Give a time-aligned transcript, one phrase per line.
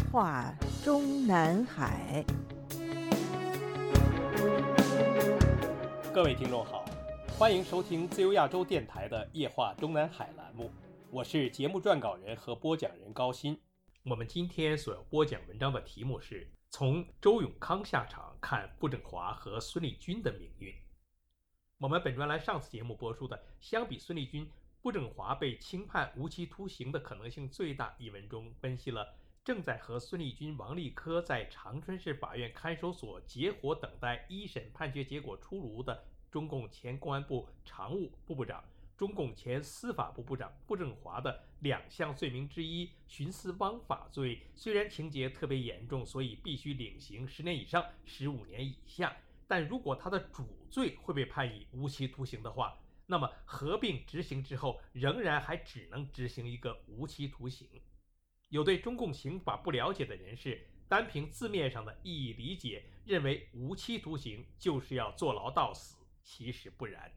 [0.00, 2.24] 话中南海。
[6.12, 6.84] 各位听众好，
[7.38, 10.70] 欢迎收听自由亚洲电台的《夜话中南海》栏目，
[11.10, 13.56] 我是节目撰稿人和播讲人高鑫。
[14.04, 20.74] 我们今天所要播讲文章的题目是从周永康下场看傅政华和孙立军的命运。
[21.78, 24.50] 我们本专栏上次节目播出的“相比孙立军，
[24.82, 29.14] 傅政华被轻判无期徒刑的可能性最大”一文中，分析了
[29.48, 38.62] 正在和孙立军、王立科在长春市法院看守所结伙等待一审判决结果出炉的中共前公安部常务副部长、
[38.94, 49.16] 中共前司法部部长傅政华的两项罪名之一——徇私枉法罪，虽然情节特别严重，所以必须领刑十年以上十五年以下。
[49.46, 57.66] 但如果他的主罪会被判以无期徒刑的话，那么合并执行之后，仍然还只能执行一个无期徒刑。
[58.50, 67.12] 有对中共刑法不了解的人士，单凭字面上的意义理解，认为无期徒刑就是要坐牢到死，其实不然。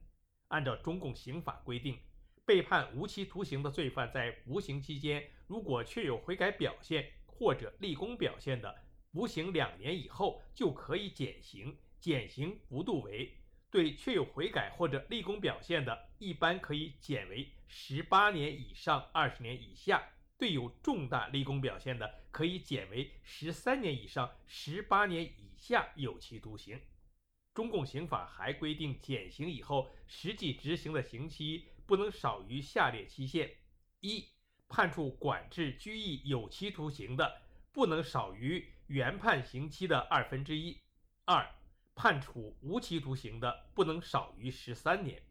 [0.49, 1.97] 按照中共刑法规定，
[2.45, 11.77] 被判无期徒刑的罪犯在服刑期间，如果确有悔改表现或者立功表现的，服刑两年以后就可以减刑。
[12.01, 13.37] 减刑幅度为
[13.69, 19.99] 对确有悔改或者立功表现的，一般可以减为十八年以上二十年以下；
[20.41, 26.81] 对有重大立功表现的，可以减为十三年以上十八年以下有期徒刑。
[27.53, 33.51] 中共刑法还规定，减刑以后实际执行的刑期不能少于下列期限：
[33.99, 34.29] 一、
[34.67, 40.75] 判处管制拘役有期徒刑的，不能少于原判刑期的二分之一；
[41.25, 41.47] 二、
[41.93, 45.21] 判处无期徒刑的不能少于十三年，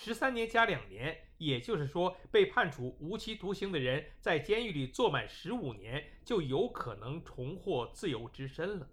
[0.00, 8.88] 十三年加两年，也就是说，被判处无期徒刑的人在监狱里坐满十五年，就有可能重获自由之身了。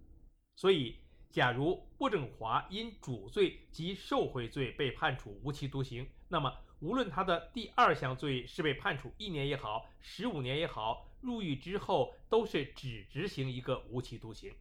[0.56, 0.98] 所以，
[1.30, 14.52] 假如郭正华因主罪及受贿罪被判处无期徒刑，那么无论他的第二项罪是被判处一年也好，十五年也好，入狱之后都是只执行一个无期徒刑。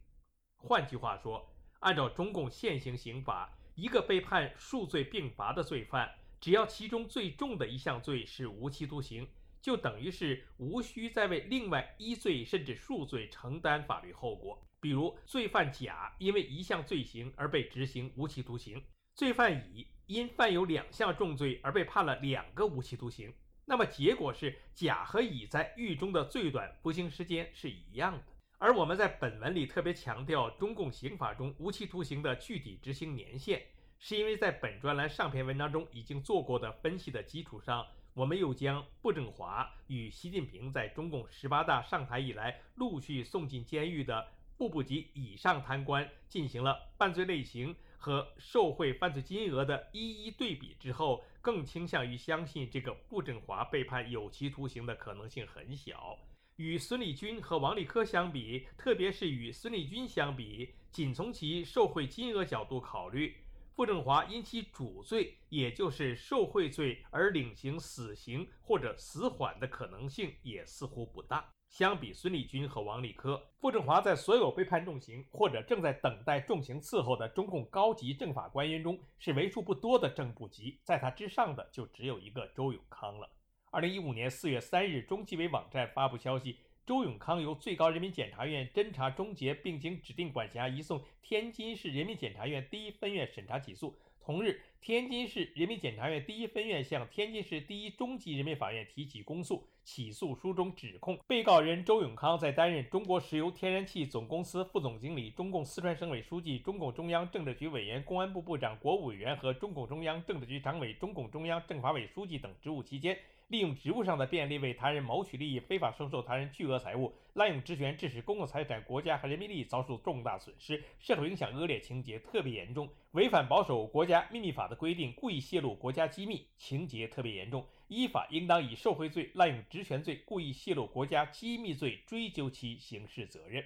[0.57, 9.27] 换句话说，按照中共现行刑法，一个被判数罪并罚的罪犯，只要其中最重的一项罪是无期徒刑，
[9.61, 14.61] 就等于是无需再为另外一罪甚至数罪承担法律后果。
[14.79, 18.83] 比如，罪犯甲因为一项罪行而被执行无期徒刑，
[19.15, 23.33] 罪犯乙因犯有两项重罪而被判了两个无期徒刑，
[23.65, 28.23] 那么结果是甲和乙在狱中的最短服刑时间是一样的。
[28.59, 33.65] 而我们在本文里特别强调中共刑法中无期徒刑的具体执行年限，
[33.99, 56.17] 是因为在本专栏上篇文章中已经做过的分析的基础上，我们又将傅政华与习近平在中共十八大上台以来陆续送进监狱的副部级以上贪官进行了犯罪类型和受贿犯罪金额的一一对比之后，更倾向于相信这个傅政华被判有期徒刑的可能性很小。
[56.57, 63.35] 与孙立军和王立科相比，特别是与孙立军相比，仅从其受贿金额角度考虑，
[63.75, 71.45] 傅政华因其主罪，也就是受贿罪而领刑死刑或者死缓的可能性也似乎不大。
[71.67, 83.29] 相比孙立军和王立科，傅政华在所有被判重刑或者正在等待重刑伺候的中共高级政法官员中是为数不多的正部级，在他之上的就只有一个周永康了。
[83.71, 93.97] 二零一五年四月三日，中纪委网站发布消息，周永康由最高人民检察院侦查终结，并经指定管辖移送天津市人民检察院第一分院审查起诉。
[94.23, 99.67] 同日，天津市人民检察院第一分院向天津市第一中级人民法院提起公诉。
[99.83, 113.15] 起诉书中指控，被告人周永康在担任中国石油天然气总公司副总经理、中共四川省委书记、中共中央政治局委员、公安部部长、国务委员和中共中央政治局常委、中共中央政法委书记等职务期间。
[113.47, 127.63] 利用职务上的便利为他人谋取利益，非法收受他人巨额财物，滥用职权致使公共财产、国家和人民利益遭受重大损失，社会影响恶劣，情节特别严重；违反保守国家秘密法的规定，故意泄露国家机密，情节特别严重。
[127.87, 133.63] 依法应当以受贿罪、滥用职权罪、故意泄露国家机密罪追究其刑事责任。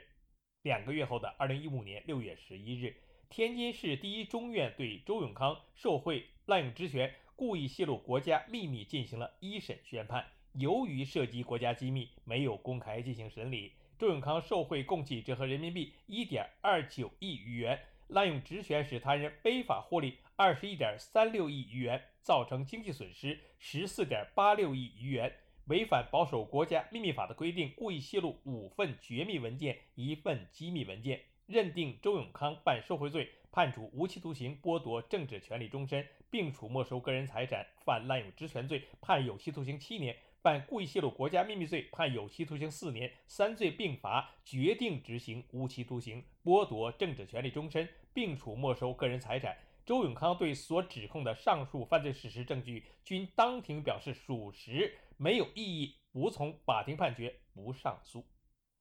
[0.63, 2.93] 两个月后的二零一五年六月十一日，
[3.29, 7.15] 天津市第一中院对周永康受贿、滥用职权。
[7.39, 10.25] 故意泄露国家秘密进行了一审宣判，
[10.55, 13.71] 由于涉及国家机密，没有公开进行审理。
[13.97, 25.33] 周永康受贿共计折合人民币一点二九亿余元，滥用职权使他人非法获利二十一点三六亿余元，造成经济损失十四点八六亿余元，
[25.67, 40.13] 违反保守国家秘密法的规定，故意泄露五份绝密文件、一份机密文件，认定周永康犯受贿罪，判处无期徒刑，剥夺政治权利终身，并处没收个人财产；犯滥用职权罪，判有期徒刑七年；
[40.43, 43.11] 犯故意泄露国家秘密罪，判有期徒刑四年。
[43.25, 49.57] 三罪并罚，决定执行无期徒刑，剥夺政治权利终身，并处没收个人财产。
[49.87, 58.23] 周永康对所指控的上述犯罪事实证据均当庭表示属实，没有异议，服从法庭判决，不上诉。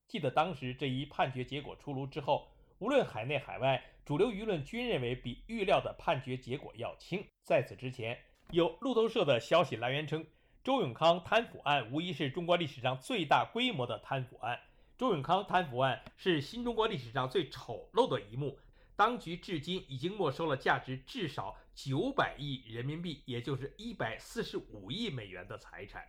[0.06, 2.48] 记得当时这一判决结果出炉之后，
[2.80, 7.26] 无论海内海外，主流舆论均认为比预料的判决结果要轻。
[7.42, 8.16] 在此之前，
[8.50, 10.24] 有路透社的消息来源称，
[10.62, 14.60] 周永康贪腐案无疑是中国历史上最大规模的贪腐案。
[14.96, 18.58] 周永康贪腐案是新中国历史上最丑陋的一幕。
[18.94, 26.04] 当局至今已经没收了价值至少九百亿人民币，也就是一百四十五亿美元的财产。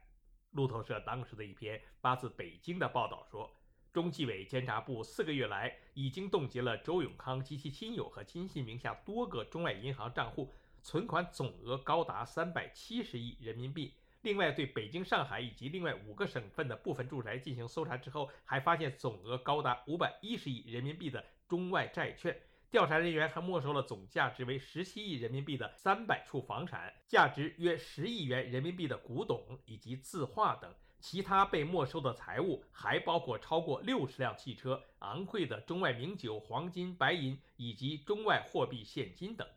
[0.52, 3.52] 路透社当时的一篇发自北京的报道说，
[3.92, 10.52] 中纪委监察部四个月来已经冻结了周永康及其亲友和亲信名下多个中外银行账户，
[10.84, 13.94] 存款总额高达三百七十亿人民币。
[14.22, 22.38] 另外，对北京、上海以及另外五个省份的部分住宅进行搜查之后，还发现总额高达五百一十亿人民币的中外债券。
[22.70, 30.72] 调查人员还没收了总价值为十七亿人民币的三百处房产，价值约十亿元人民币的古董以及字画等。
[31.00, 39.48] 其他被没收的财物还包括超过六十辆汽车、昂贵的中外名酒、黄金、白银以及中外货币现金等。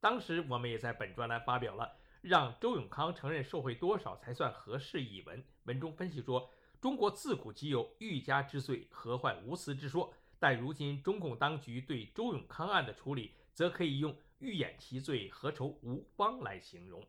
[0.00, 6.50] 当时我们也在本专栏发表了“让周永康承认受贿多少才算合适”一文，文中分析说，
[6.80, 10.14] 中国自古即有欲加之罪，何患无辞之说。
[10.38, 17.02] 但如今中共当局对周永康案的处理，则可以用“欲掩其罪，何愁无方”来形容。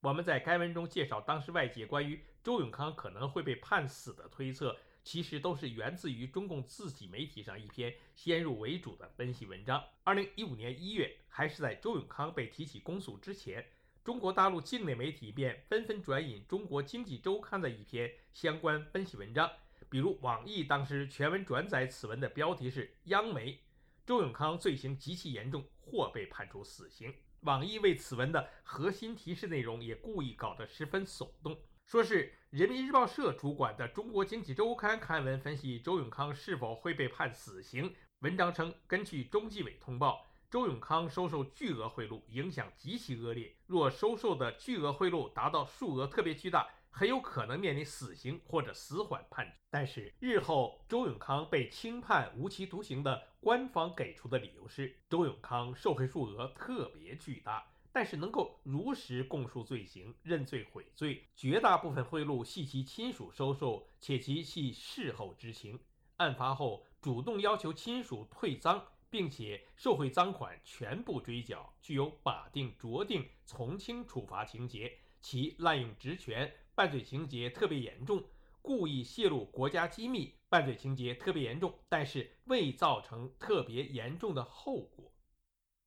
[0.00, 9.82] 我们在该文中介绍，当时外界关于周永康可能会被判死的推测，其实都是源自于中共自己媒体上一篇先入为主的分析文章。
[10.04, 13.66] 二零一五年一月，还是在周永康被提起公诉之前，
[14.04, 19.50] 中国大陆境内媒体便纷纷转引《中国经济周刊》的一篇相关分析文章。
[19.90, 23.58] 比如网易当时全文转载此文的标题是“央媒
[24.06, 27.12] 周永康罪行极其严重，或被判处死刑”。
[27.42, 37.94] 网易为此文的核心提示内容也故意搞得十分耸动，说是人民日报社主管的《中国经济周刊》刊文分析周永康是否会被判死刑。
[38.20, 43.54] 文章称，根据中纪委通报，周永康收受巨额贿赂，影响极其恶劣。
[43.66, 46.68] 若收受的巨额贿赂达到数额特别巨大。
[46.90, 65.78] 很有可能面临死刑或者死缓判，但是日后周永康被轻判无期徒刑的官方给出的理由是，周永康受贿数额特别巨大，但是能够如实供述罪行、认罪悔罪，绝大部分贿赂系其亲属收受，且其系事后知情，
[66.16, 76.52] 案发后主动要求亲属退赃，并且受贿赃款全部追缴，具有法定酌定从轻处罚情节，其滥用职权。
[76.74, 78.22] 犯罪情节特别严重，
[78.68, 85.10] 故意泄露国家机密，犯罪情节特别严重，但是未造成特别严重的后果。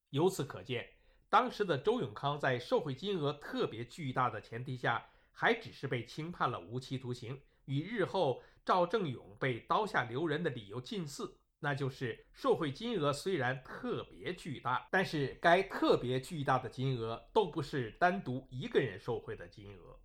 [0.09, 0.89] 由此可见，
[1.29, 19.99] 当时的周永康在受贿金额特别巨大的前提下，还只是被轻判了无期徒刑，与日后赵正永被刀下留人的理由近似，那就是受贿金额虽然特别巨大，但是该特别巨大的金额都不是单独一个人受贿的金额。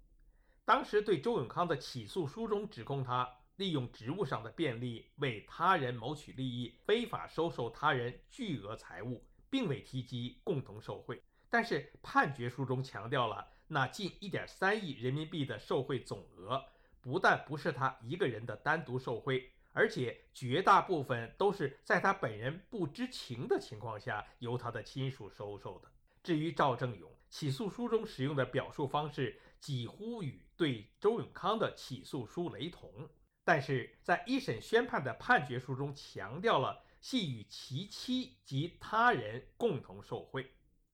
[0.66, 11.22] 当时对周永康的起诉书中指控他利用职务上的便利为他人谋取利益，非法收受他人巨额财物，并未提及共同受贿。
[11.48, 16.60] 但是判决书中强调了那近一点三亿人民币的受贿总额，
[17.00, 25.88] 不但不是他一个人的单独受贿，而且绝大部分都是在他本人不知情的情况下由他的亲属收受的。
[26.24, 29.40] 至于赵正永，起诉书中使用的表述方式。
[29.58, 33.08] 几乎与对周永康的起诉书雷同，
[33.44, 40.50] 但是在一审宣判的判决书中强调了系与其妻及他人共同受贿，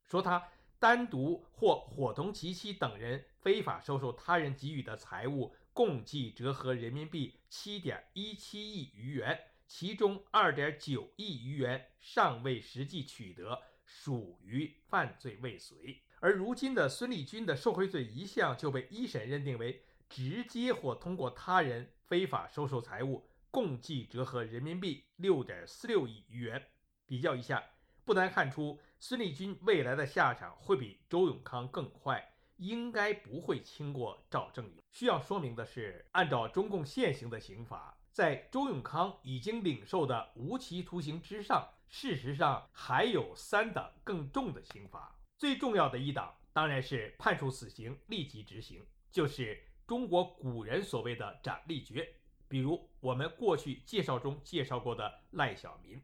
[0.08, 9.38] 说他单独或伙同其妻等人非法收受他人给予的财物，共计折合人民币七点一七亿余元，
[9.68, 16.02] 其中二点九亿余元尚未实际取得，属于犯罪未遂。
[16.22, 26.64] 而如今的孙立军的受贿罪一项就被一审认定为直接或通过他人非法收受财物，共计折合人民币六点四六亿余元。
[27.08, 27.60] 比较一下，
[28.04, 34.74] 不难看出孙立军未来的下场会比周永康更坏，应该不会轻过赵正永。
[34.92, 45.18] 需要说明的是，按照中共现行的刑法，在周永康已经领受的无期徒刑之上，事实上还有三档更重的刑罚。
[45.42, 52.08] 最重要的一档当然是判处死刑立即执行，就是中国古人所谓的斩立决。
[52.46, 56.00] 比如我们过去介绍中介绍过的赖小民。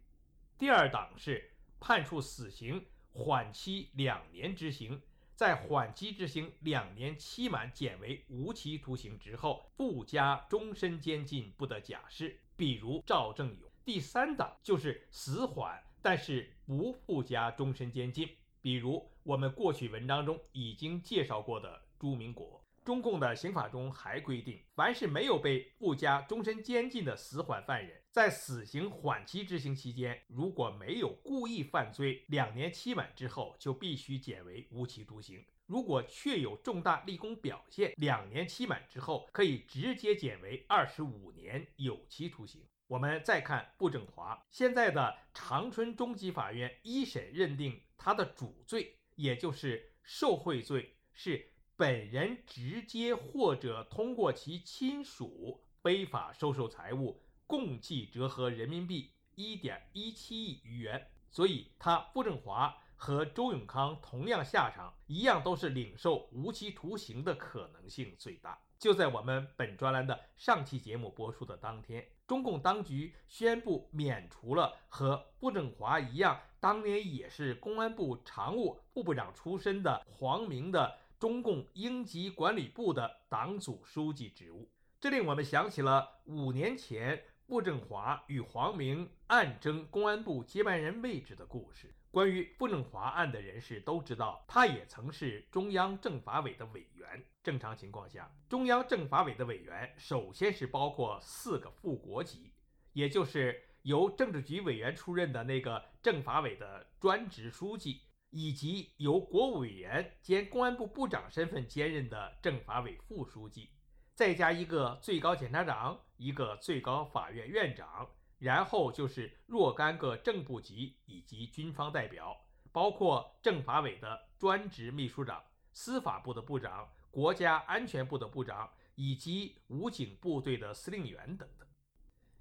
[0.58, 5.00] 第二档是判处死刑缓期两年执行。
[5.36, 12.40] 在缓期执行两年期满减为无期徒刑之后，不加终身监禁，不得假释。
[12.56, 13.70] 比如赵正永。
[13.84, 18.28] 第三档就是死缓，但是不附加终身监禁。
[18.60, 22.64] 比如我们过去文章中已经介绍过的朱明国。
[22.84, 42.62] 中共的刑法中还规定，凡是没有被附加终身监禁的死缓犯人，在死刑缓期执行期间，如果没有故意犯罪，两年期满之后就必须减为无期徒刑；如果确有重大立功表现，两年期满之后可以直接减为二十五年有期徒刑。
[42.88, 51.52] 我们再看步正华，现在的长春中级法院一审认定他的主罪，也就是受贿罪是。
[51.76, 61.12] 本人直接或者通过其亲属非法收受财物，共计折合人民币一点一七亿余元。
[61.30, 68.60] 所以，他傅政华和周永康同样下场，一样都是领受无期徒刑的可能性最大。
[68.78, 80.98] 就在我们本专栏的上期节目播出的当天，中共当局宣布免除了和傅政华一样，当年也是公安部常务副部长出身的黄明的。
[81.18, 84.70] 中共应急管理部的党组书记职务，
[85.00, 91.92] 这令我们想起了五年前傅政华与黄明暗争公安部接班人位置的故事。
[92.10, 97.24] 关于傅政华案的人士都知道，他也曾是中央政法委的委员。
[97.42, 102.52] 正常情况下，中央政法委的委员首先是包括四个副国级，
[102.92, 108.02] 也就是由政治局委员出任的那个政法委的专职书记。
[108.30, 113.70] 以及由国务委员兼公安部部长身份兼任的政法委副书记，
[114.14, 118.06] 再加一个最高检察长，一个最高法院院长，
[118.38, 122.36] 然后就是若干个正部级以及军方代表，
[122.72, 125.42] 包括政法委的专职秘书长、
[125.72, 131.68] 司法部的部长、国家安全部的部长以及武警部队的司令员等等。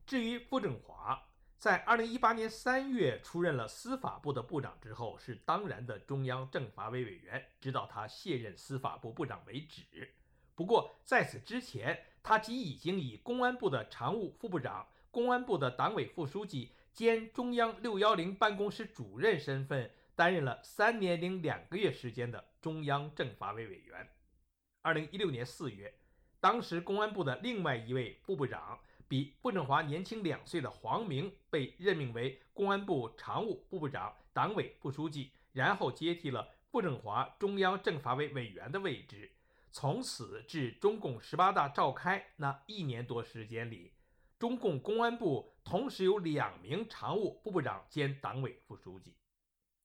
[0.05, 1.23] 至于傅政华。
[1.59, 10.13] 在二零一八年三月出任了司法部的部长之后，是当然的中央政法委委员，直到他卸任司法部部长为止。
[10.53, 24.07] 不过在此之前，他即已经以公安部的常务副部长、公安部的党委副书记兼中央六幺零办公室主任身份，担任了三年零两个月时间的中央政法委委员。
[24.81, 25.93] 二零一六年四月，
[26.39, 28.79] 当时公安部的另外一位副部长。
[29.09, 39.31] 比傅政华年轻两岁的黄明被任命为公安部常务副部长、党委副书记，然后接替了傅政华中央政法委委员的位置。
[39.71, 43.93] 从此至中共十八大召开那一年多时间里，
[44.39, 49.15] 中共公安部同时有两名常务副部长兼党委副书记。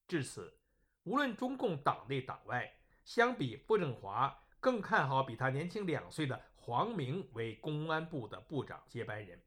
[0.06, 0.58] 至此，
[1.04, 6.40] 无论中共党内党外，相比傅政华，更看好比他年轻两岁的。
[6.64, 9.42] 黄明为公安部的部长接班人，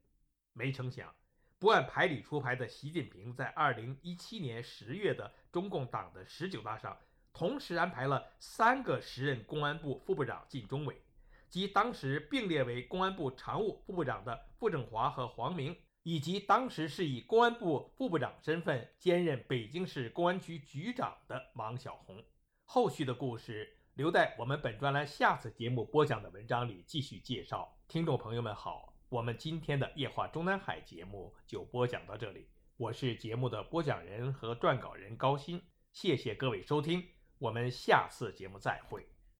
[0.52, 1.14] 没成想，
[1.58, 6.94] 不按牌理出牌的习近平在二零一七年十月的中共党的十九大上，
[7.32, 11.00] 同时安排了三个时任公安部副部长进中委，
[11.48, 22.24] 即当时并列为公安部常务副部长的傅政华和黄明，以及当时是以公安部副部长身份兼任北京市公安局局长的王小红。
[22.64, 23.72] 后续的故事。
[23.96, 27.78] 留在我们本专栏下次节目播讲的文章里继续介绍。
[27.88, 32.46] 听众朋友们好，我们今天的夜话中南海节目就播讲到这里。
[32.76, 35.62] 我是节目的播讲人和撰稿人高鑫，
[35.94, 37.02] 谢谢各位收听，
[37.38, 39.15] 我们下次节目再会。